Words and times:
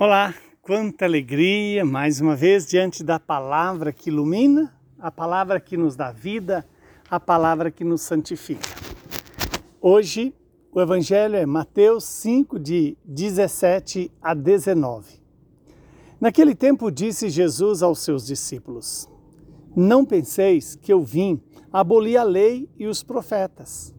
Olá, 0.00 0.32
quanta 0.62 1.06
alegria 1.06 1.84
mais 1.84 2.20
uma 2.20 2.36
vez 2.36 2.64
diante 2.64 3.02
da 3.02 3.18
palavra 3.18 3.92
que 3.92 4.10
ilumina, 4.10 4.72
a 4.96 5.10
palavra 5.10 5.58
que 5.58 5.76
nos 5.76 5.96
dá 5.96 6.12
vida, 6.12 6.64
a 7.10 7.18
palavra 7.18 7.68
que 7.68 7.82
nos 7.82 8.02
santifica. 8.02 8.68
Hoje 9.80 10.32
o 10.70 10.80
evangelho 10.80 11.34
é 11.34 11.44
Mateus 11.44 12.04
5 12.04 12.60
de 12.60 12.96
17 13.04 14.12
a 14.22 14.34
19. 14.34 15.20
Naquele 16.20 16.54
tempo 16.54 16.92
disse 16.92 17.28
Jesus 17.28 17.82
aos 17.82 17.98
seus 17.98 18.24
discípulos: 18.24 19.08
Não 19.74 20.04
penseis 20.04 20.76
que 20.76 20.92
eu 20.92 21.02
vim 21.02 21.42
abolir 21.72 22.18
a 22.18 22.22
lei 22.22 22.70
e 22.78 22.86
os 22.86 23.02
profetas. 23.02 23.92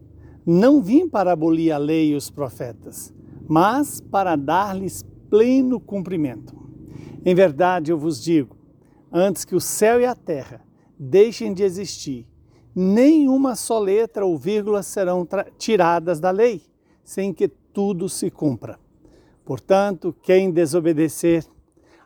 Não 0.46 0.80
vim 0.80 1.06
para 1.06 1.32
abolir 1.32 1.72
a 1.72 1.76
lei 1.76 2.12
e 2.12 2.14
os 2.14 2.30
profetas, 2.30 3.12
mas 3.46 4.00
para 4.00 4.34
dar-lhes 4.34 5.04
pleno 5.30 5.78
cumprimento. 5.80 6.54
Em 7.24 7.34
verdade, 7.34 7.92
eu 7.92 7.96
vos 7.96 8.22
digo: 8.22 8.56
antes 9.10 9.44
que 9.44 9.54
o 9.54 9.60
céu 9.60 10.00
e 10.00 10.04
a 10.04 10.14
terra 10.14 10.60
deixem 10.98 11.54
de 11.54 11.62
existir, 11.62 12.26
nenhuma 12.74 13.54
só 13.54 13.78
letra 13.78 14.26
ou 14.26 14.36
vírgula 14.36 14.82
serão 14.82 15.26
tiradas 15.56 16.18
da 16.18 16.30
lei, 16.30 16.60
sem 17.04 17.32
que 17.32 17.48
tudo 17.48 18.08
se 18.08 18.30
cumpra. 18.30 18.78
Portanto, 19.44 20.14
quem 20.22 20.50
desobedecer 20.50 21.44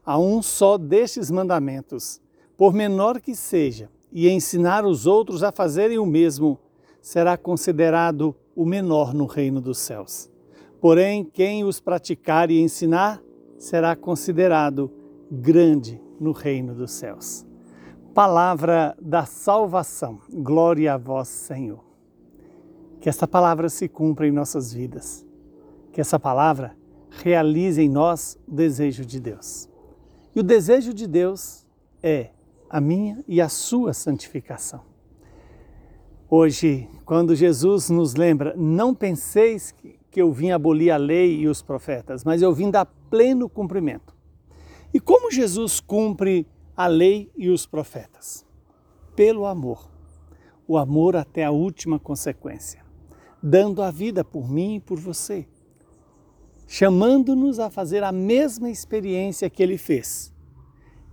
a 0.05 0.19
um 0.19 0.43
só 0.43 0.77
destes 0.77 1.31
mandamentos, 1.31 2.21
por 2.57 2.73
menor 2.73 3.21
que 3.21 3.35
seja, 3.35 3.91
e 4.13 4.29
ensinar 4.29 4.85
os 4.85 5.07
outros 5.07 5.43
a 5.43 5.51
fazerem 5.51 5.99
o 5.99 6.07
mesmo, 6.07 6.59
será 7.03 7.37
considerado 7.37 8.35
o 8.55 8.65
menor 8.65 9.13
no 9.13 9.27
reino 9.27 9.61
dos 9.61 9.79
céus. 9.79 10.31
Porém, 10.85 11.25
quem 11.25 11.65
os 11.65 11.81
praticar 11.81 12.51
e 12.51 12.61
ensinar 12.61 13.19
será 13.57 13.97
considerado 13.97 14.93
grande 15.31 15.99
no 16.21 16.31
reino 16.31 16.75
dos 16.75 16.93
céus. 16.93 17.47
Palavra 18.13 18.95
da 19.01 19.25
salvação. 19.25 20.21
Glória 20.31 20.93
a 20.93 20.99
vós, 20.99 21.29
Senhor. 21.29 21.83
Que 23.01 23.09
essa 23.09 23.27
palavra 23.27 23.71
se 23.71 23.89
cumpra 23.89 24.29
em 24.29 24.31
nossas 24.31 24.75
vidas. 24.75 25.27
Que 25.91 26.03
essa 26.03 26.21
palavra 26.21 26.77
realize 27.09 27.81
em 27.81 27.89
nós 27.89 28.39
o 28.47 28.53
desejo 28.53 29.07
de 29.07 29.19
Deus. 29.19 29.71
E 30.37 30.41
o 30.41 30.43
desejo 30.43 30.93
de 30.93 31.07
Deus 31.07 31.67
é 32.03 32.29
a 32.69 32.79
minha 32.79 33.25
e 33.27 33.41
a 33.41 33.49
sua 33.49 33.95
santificação. 33.95 34.83
Hoje, 36.29 36.91
quando 37.07 37.35
Jesus 37.35 37.89
nos 37.89 38.17
lembra, 38.17 38.55
não 38.55 38.95
penseis 38.95 39.73
que 39.73 40.04
que 40.15 40.23
eu 40.23 40.31
vim 40.31 40.53
abolir 40.53 40.93
a 40.93 40.97
lei 40.97 41.41
e 41.41 41.49
os 41.49 41.61
profetas, 41.61 42.23
mas 42.23 42.41
eu 42.41 42.55
vim 42.55 42.71
dar 42.71 42.87
pleno 43.11 43.49
cumprimento. 43.49 44.15
E 44.95 45.01
como 45.01 45.29
Jesus 45.29 45.81
cumpre 45.81 46.47
a 46.77 46.87
lei 46.87 47.33
e 47.37 47.49
os 47.49 47.67
profetas? 47.67 48.47
Pelo 49.17 49.45
amor. 49.45 49.91
O 50.69 50.79
amor 50.79 51.17
até 51.17 51.43
a 51.43 51.51
última 51.51 51.99
consequência, 51.99 52.85
dando 53.43 53.83
a 53.83 53.91
vida 53.91 54.23
por 54.25 54.49
mim 54.49 54.77
e 54.77 54.81
por 54.81 55.01
você, 55.01 55.49
chamando-nos 56.69 57.59
a 57.59 57.69
fazer 57.69 58.05
a 58.05 58.13
mesma 58.13 58.71
experiência 58.71 59.51
que 59.51 59.65
ele 59.65 59.77
fez. 59.77 60.33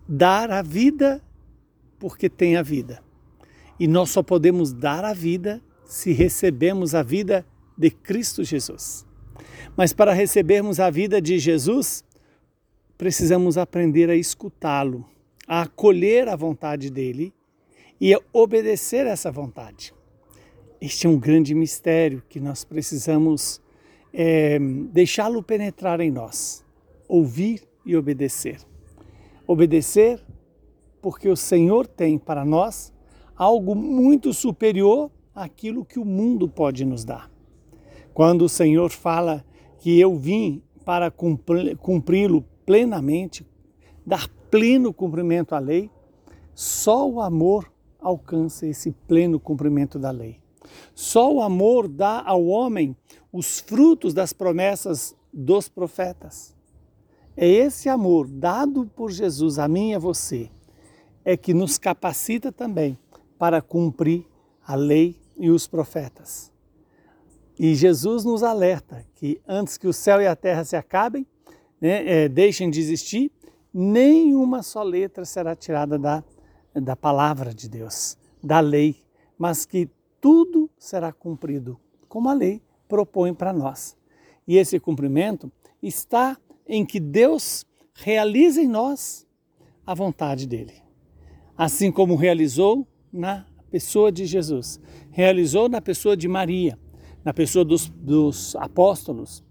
Dar 0.07 0.51
a 0.51 0.61
vida 0.61 1.23
porque 1.97 2.29
tem 2.29 2.55
a 2.55 2.61
vida. 2.61 3.03
E 3.79 3.87
nós 3.87 4.11
só 4.11 4.21
podemos 4.21 4.71
dar 4.71 5.03
a 5.03 5.11
vida 5.11 5.59
se 5.85 6.13
recebemos 6.13 6.93
a 6.93 7.01
vida 7.01 7.43
de 7.81 7.89
Cristo 7.89 8.43
Jesus. 8.43 9.03
Mas 9.75 9.91
para 9.91 10.13
recebermos 10.13 10.79
a 10.79 10.91
vida 10.91 11.19
de 11.19 11.39
Jesus, 11.39 12.03
precisamos 12.95 13.57
aprender 13.57 14.07
a 14.07 14.15
escutá-lo, 14.15 15.03
a 15.47 15.63
acolher 15.63 16.29
a 16.29 16.35
vontade 16.35 16.91
dele 16.91 17.33
e 17.99 18.13
a 18.13 18.19
obedecer 18.31 19.07
essa 19.07 19.31
vontade. 19.31 19.93
Este 20.79 21.07
é 21.07 21.09
um 21.09 21.17
grande 21.17 21.55
mistério 21.55 22.21
que 22.29 22.39
nós 22.39 22.63
precisamos 22.63 23.59
é, 24.13 24.59
deixá-lo 24.59 25.41
penetrar 25.41 25.99
em 26.01 26.11
nós, 26.11 26.63
ouvir 27.07 27.67
e 27.83 27.95
obedecer. 27.95 28.59
Obedecer 29.47 30.23
porque 31.01 31.27
o 31.27 31.35
Senhor 31.35 31.87
tem 31.87 32.19
para 32.19 32.45
nós 32.45 32.93
algo 33.35 33.73
muito 33.73 34.31
superior 34.33 35.09
àquilo 35.33 35.83
que 35.83 35.97
o 35.97 36.05
mundo 36.05 36.47
pode 36.47 36.85
nos 36.85 37.03
dar. 37.03 37.31
Quando 38.13 38.43
o 38.43 38.49
Senhor 38.49 38.89
fala 38.89 39.45
que 39.79 39.99
eu 39.99 40.15
vim 40.15 40.61
para 40.85 41.11
cumpri-lo 41.11 42.45
plenamente, 42.65 43.45
dar 44.05 44.27
pleno 44.49 44.93
cumprimento 44.93 45.53
à 45.53 45.59
lei, 45.59 45.89
só 46.53 47.09
o 47.09 47.21
amor 47.21 47.71
alcança 47.99 48.67
esse 48.67 48.91
pleno 48.91 49.39
cumprimento 49.39 49.97
da 49.97 50.11
lei. 50.11 50.39
Só 50.93 51.33
o 51.33 51.41
amor 51.41 51.87
dá 51.87 52.21
ao 52.25 52.45
homem 52.45 52.95
os 53.31 53.59
frutos 53.59 54.13
das 54.13 54.33
promessas 54.33 55.15
dos 55.33 55.69
profetas. 55.69 56.55
É 57.35 57.47
esse 57.47 57.87
amor 57.87 58.27
dado 58.27 58.85
por 58.95 59.11
Jesus 59.11 59.57
a 59.57 59.67
mim 59.67 59.91
e 59.91 59.95
a 59.95 59.99
você 59.99 60.51
é 61.23 61.37
que 61.37 61.53
nos 61.53 61.77
capacita 61.77 62.51
também 62.51 62.97
para 63.37 63.61
cumprir 63.61 64.25
a 64.65 64.75
lei 64.75 65.15
e 65.37 65.49
os 65.49 65.67
profetas. 65.67 66.50
E 67.63 67.75
Jesus 67.75 68.25
nos 68.25 68.41
alerta 68.41 69.05
que 69.13 69.39
antes 69.47 69.77
que 69.77 69.87
o 69.87 69.93
céu 69.93 70.19
e 70.19 70.25
a 70.25 70.35
terra 70.35 70.63
se 70.63 70.75
acabem, 70.75 71.27
né, 71.79 72.23
é, 72.23 72.27
deixem 72.27 72.71
de 72.71 72.79
existir, 72.79 73.31
nenhuma 73.71 74.63
só 74.63 74.81
letra 74.81 75.23
será 75.25 75.55
tirada 75.55 75.99
da, 75.99 76.23
da 76.73 76.95
palavra 76.95 77.53
de 77.53 77.69
Deus, 77.69 78.17
da 78.43 78.59
lei, 78.59 79.03
mas 79.37 79.63
que 79.63 79.87
tudo 80.19 80.71
será 80.75 81.13
cumprido, 81.13 81.79
como 82.09 82.29
a 82.29 82.33
lei 82.33 82.63
propõe 82.89 83.31
para 83.31 83.53
nós. 83.53 83.95
E 84.47 84.57
esse 84.57 84.79
cumprimento 84.79 85.51
está 85.83 86.39
em 86.67 86.83
que 86.83 86.99
Deus 86.99 87.63
realiza 87.93 88.59
em 88.59 88.67
nós 88.67 89.27
a 89.85 89.93
vontade 89.93 90.47
dele. 90.47 90.81
Assim 91.55 91.91
como 91.91 92.15
realizou 92.15 92.87
na 93.13 93.45
pessoa 93.69 94.11
de 94.11 94.25
Jesus, 94.25 94.79
realizou 95.11 95.69
na 95.69 95.79
pessoa 95.79 96.17
de 96.17 96.27
Maria, 96.27 96.75
na 97.23 97.33
pessoa 97.33 97.63
dos, 97.63 97.89
dos 97.89 98.55
apóstolos, 98.55 99.43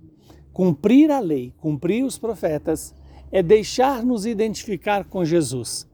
cumprir 0.52 1.10
a 1.10 1.20
lei, 1.20 1.54
cumprir 1.58 2.04
os 2.04 2.18
profetas, 2.18 2.94
é 3.30 3.42
deixar-nos 3.42 4.26
identificar 4.26 5.04
com 5.04 5.24
Jesus, 5.24 5.88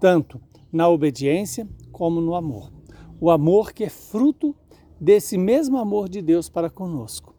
tanto 0.00 0.40
na 0.72 0.88
obediência 0.88 1.68
como 1.92 2.20
no 2.20 2.34
amor. 2.34 2.72
O 3.20 3.30
amor 3.30 3.72
que 3.72 3.84
é 3.84 3.88
fruto 3.88 4.54
desse 5.00 5.38
mesmo 5.38 5.78
amor 5.78 6.08
de 6.08 6.20
Deus 6.20 6.48
para 6.48 6.68
conosco. 6.68 7.34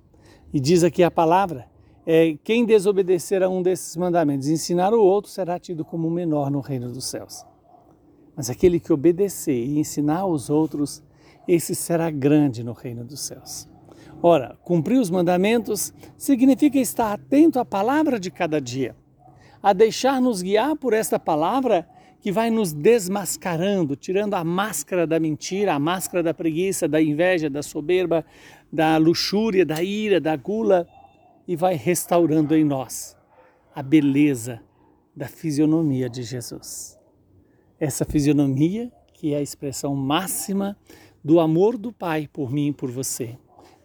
E 0.54 0.60
diz 0.60 0.84
aqui 0.84 1.04
a 1.04 1.12
palavra: 1.12 1.68
é, 2.06 2.38
quem 2.44 2.66
desobedecer 2.66 3.44
a 3.44 3.50
um 3.50 3.62
desses 3.62 3.96
mandamentos, 3.96 4.48
ensinar 4.48 4.94
o 4.94 5.04
outro, 5.04 5.30
será 5.30 5.60
tido 5.60 5.86
como 5.86 6.10
menor 6.10 6.50
no 6.50 6.60
reino 6.60 6.92
dos 6.92 7.06
céus. 7.06 7.46
Mas 8.36 8.50
aquele 8.50 8.80
que 8.80 8.94
obedecer 8.94 9.66
e 9.66 9.78
ensinar 9.78 10.20
aos 10.20 10.50
outros, 10.50 11.04
esse 11.48 11.76
será 11.76 12.10
grande 12.10 12.64
no 12.64 12.74
reino 12.74 13.04
dos 13.04 13.22
céus. 13.22 13.68
Ora, 14.24 14.56
cumprir 14.64 15.00
os 15.00 15.10
mandamentos 15.10 15.92
significa 16.16 16.78
estar 16.78 17.14
atento 17.14 17.60
à 17.60 17.66
palavra 17.66 18.20
de 18.20 18.30
cada 18.30 18.62
dia, 18.62 18.96
a 19.64 19.74
deixar-nos 19.74 20.44
guiar 20.44 20.76
por 20.76 20.94
esta 20.94 21.18
palavra 21.18 21.88
que 22.20 22.32
vai 22.32 22.52
nos 22.52 22.72
desmascarando, 22.72 23.96
tirando 23.96 24.36
a 24.36 24.44
máscara 24.44 25.08
da 25.08 25.20
mentira, 25.20 25.74
a 25.74 25.80
máscara 25.80 26.22
da 26.22 26.36
preguiça, 26.36 26.88
da 26.88 27.02
inveja, 27.02 27.50
da 27.50 27.64
soberba, 27.64 28.24
da 28.72 28.96
luxúria, 28.98 29.66
da 29.66 29.82
ira, 29.82 30.22
da 30.22 30.36
gula 30.36 30.88
e 31.48 31.56
vai 31.56 31.74
restaurando 31.74 32.56
em 32.56 32.64
nós 32.64 33.18
a 33.74 33.82
beleza 33.82 34.62
da 35.16 35.28
fisionomia 35.28 36.08
de 36.08 36.22
Jesus. 36.22 36.96
Essa 37.80 38.06
fisionomia 38.06 38.92
que 39.16 39.34
é 39.34 39.38
a 39.38 39.42
expressão 39.42 39.96
máxima 39.96 40.78
do 41.24 41.40
amor 41.40 41.76
do 41.76 41.92
Pai 41.92 42.30
por 42.32 42.52
mim 42.52 42.68
e 42.68 42.74
por 42.74 42.92
você 42.92 43.36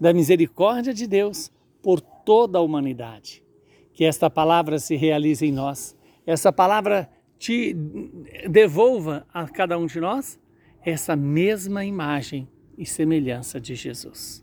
da 0.00 0.12
misericórdia 0.12 0.92
de 0.92 1.06
Deus 1.06 1.50
por 1.82 2.00
toda 2.00 2.58
a 2.58 2.62
humanidade. 2.62 3.42
Que 3.92 4.04
esta 4.04 4.28
palavra 4.28 4.78
se 4.78 4.96
realize 4.96 5.44
em 5.44 5.52
nós, 5.52 5.96
essa 6.26 6.52
palavra 6.52 7.08
te 7.38 7.74
devolva 8.48 9.26
a 9.32 9.48
cada 9.48 9.78
um 9.78 9.86
de 9.86 10.00
nós 10.00 10.38
essa 10.84 11.16
mesma 11.16 11.84
imagem 11.84 12.48
e 12.76 12.86
semelhança 12.86 13.60
de 13.60 13.74
Jesus. 13.74 14.42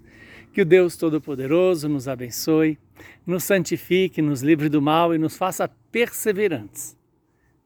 Que 0.52 0.62
o 0.62 0.66
Deus 0.66 0.96
Todo-Poderoso 0.98 1.90
nos 1.90 2.08
abençoe, 2.08 2.78
nos 3.26 3.44
santifique, 3.44 4.22
nos 4.22 4.42
livre 4.42 4.70
do 4.70 4.82
mal 4.82 5.16
e 5.16 5.18
nos 5.18 5.36
faça 5.38 5.68
perseverantes 5.92 6.98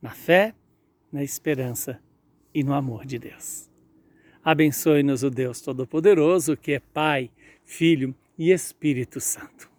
na 0.02 0.12
fé, 0.12 0.54
na 1.12 1.24
esperança 1.24 2.00
e 2.54 2.64
no 2.64 2.74
amor 2.74 3.06
de 3.06 3.20
Deus. 3.20 3.70
Abençoe-nos 4.48 5.24
o 5.24 5.30
Deus 5.30 5.60
Todo-Poderoso, 5.60 6.56
que 6.56 6.72
é 6.72 6.80
Pai, 6.80 7.30
Filho 7.66 8.16
e 8.40 8.54
Espírito 8.54 9.20
Santo. 9.20 9.70